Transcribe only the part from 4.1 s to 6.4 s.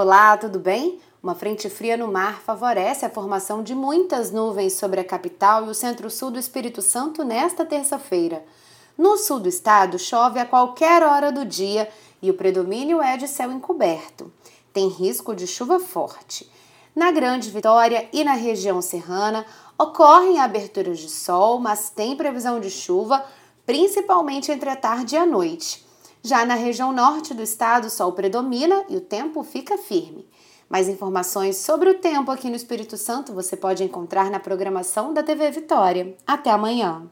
nuvens sobre a capital e o centro-sul do